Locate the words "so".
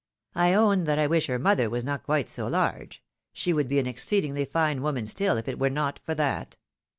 2.27-2.47